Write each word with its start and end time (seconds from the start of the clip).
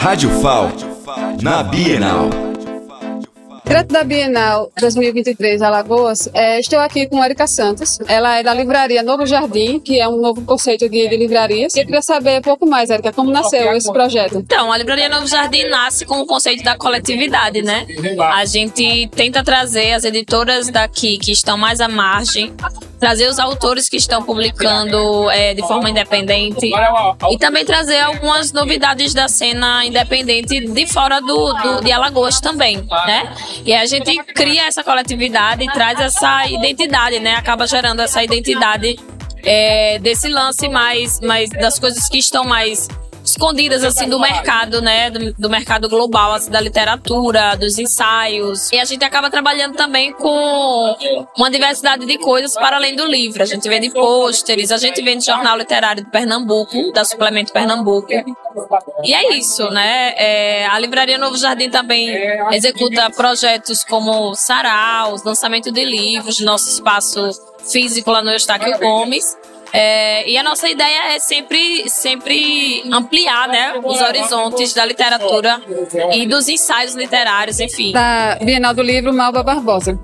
Rádio 0.00 0.30
FAL, 0.40 0.70
na 1.42 1.60
Bienal. 1.64 2.30
Direto 3.66 3.92
da 3.92 4.04
Bienal 4.04 4.70
2023 4.80 5.60
Alagoas, 5.60 6.30
é, 6.32 6.60
estou 6.60 6.78
aqui 6.78 7.08
com 7.08 7.22
Erika 7.22 7.48
Santos. 7.48 7.98
Ela 8.06 8.38
é 8.38 8.42
da 8.44 8.54
livraria 8.54 9.02
Novo 9.02 9.26
Jardim, 9.26 9.80
que 9.80 9.98
é 9.98 10.08
um 10.08 10.20
novo 10.20 10.40
conceito 10.42 10.88
de, 10.88 11.08
de 11.08 11.16
livrarias. 11.16 11.76
Eu 11.76 11.84
queria 11.84 12.00
saber 12.00 12.38
um 12.38 12.42
pouco 12.42 12.64
mais, 12.64 12.90
Erika, 12.90 13.12
como 13.12 13.32
nasceu 13.32 13.72
esse 13.72 13.92
projeto? 13.92 14.38
Então, 14.38 14.72
a 14.72 14.78
livraria 14.78 15.08
Novo 15.08 15.26
Jardim 15.26 15.64
nasce 15.64 16.06
com 16.06 16.20
o 16.20 16.26
conceito 16.26 16.62
da 16.62 16.76
coletividade, 16.76 17.60
né? 17.60 17.84
A 18.32 18.44
gente 18.44 19.08
tenta 19.08 19.42
trazer 19.42 19.94
as 19.94 20.04
editoras 20.04 20.68
daqui 20.68 21.18
que 21.18 21.32
estão 21.32 21.58
mais 21.58 21.80
à 21.80 21.88
margem 21.88 22.54
trazer 22.98 23.28
os 23.28 23.38
autores 23.38 23.88
que 23.88 23.96
estão 23.96 24.22
publicando 24.22 25.30
é, 25.30 25.54
de 25.54 25.62
forma 25.62 25.88
independente 25.90 26.70
e 27.30 27.38
também 27.38 27.64
trazer 27.64 28.00
algumas 28.00 28.52
novidades 28.52 29.14
da 29.14 29.28
cena 29.28 29.84
independente 29.84 30.60
de 30.60 30.86
fora 30.86 31.20
do, 31.20 31.52
do 31.54 31.80
de 31.82 31.92
Alagoas 31.92 32.40
também, 32.40 32.78
né? 33.06 33.32
E 33.64 33.72
a 33.72 33.86
gente 33.86 34.16
cria 34.34 34.66
essa 34.66 34.82
coletividade 34.82 35.62
e 35.62 35.66
traz 35.68 36.00
essa 36.00 36.46
identidade, 36.46 37.20
né? 37.20 37.34
Acaba 37.34 37.66
gerando 37.66 38.00
essa 38.00 38.22
identidade 38.22 38.98
é, 39.44 39.98
desse 39.98 40.28
lance 40.28 40.68
mais, 40.68 41.20
mais 41.20 41.50
das 41.50 41.78
coisas 41.78 42.08
que 42.08 42.18
estão 42.18 42.44
mais 42.44 42.88
escondidas 43.30 43.84
assim 43.84 44.08
do 44.08 44.18
mercado, 44.18 44.80
né, 44.80 45.10
do, 45.10 45.32
do, 45.34 45.50
mercado 45.50 45.88
global, 45.88 46.32
assim, 46.32 46.50
da 46.50 46.60
literatura, 46.60 47.56
dos 47.56 47.78
ensaios. 47.78 48.70
E 48.72 48.78
a 48.78 48.84
gente 48.84 49.04
acaba 49.04 49.30
trabalhando 49.30 49.76
também 49.76 50.12
com 50.12 50.96
uma 51.36 51.50
diversidade 51.50 52.06
de 52.06 52.18
coisas 52.18 52.54
para 52.54 52.76
além 52.76 52.96
do 52.96 53.06
livro. 53.06 53.42
A 53.42 53.46
gente 53.46 53.68
vende 53.68 53.90
pôsteres, 53.90 54.72
a 54.72 54.76
gente 54.76 55.02
vende 55.02 55.24
jornal 55.24 55.56
literário 55.56 56.04
de 56.04 56.10
Pernambuco, 56.10 56.92
da 56.92 57.04
Suplemento 57.04 57.52
Pernambuco. 57.52 58.08
E 59.04 59.14
é 59.14 59.36
isso, 59.36 59.68
né? 59.70 60.14
É, 60.16 60.66
a 60.66 60.78
Livraria 60.78 61.18
Novo 61.18 61.36
Jardim 61.36 61.70
também 61.70 62.10
executa 62.52 63.10
projetos 63.10 63.84
como 63.84 64.34
saraus, 64.34 65.22
lançamento 65.22 65.70
de 65.70 65.84
livros, 65.84 66.40
nosso 66.40 66.68
espaço 66.68 67.30
físico 67.70 68.10
lá 68.10 68.22
no 68.22 68.30
Eustáquio 68.30 68.78
Gomes. 68.78 69.36
É, 69.72 70.28
e 70.28 70.36
a 70.36 70.42
nossa 70.42 70.68
ideia 70.68 71.14
é 71.14 71.18
sempre, 71.18 71.88
sempre 71.88 72.82
ampliar 72.90 73.48
né, 73.48 73.74
os 73.82 74.00
horizontes 74.00 74.72
da 74.72 74.84
literatura 74.84 75.60
e 76.12 76.26
dos 76.26 76.48
ensaios 76.48 76.94
literários, 76.94 77.60
enfim. 77.60 77.92
Da 77.92 78.38
Bienal 78.42 78.74
do 78.74 78.82
Livro 78.82 79.12
Malva 79.12 79.42
Barbosa. 79.42 79.98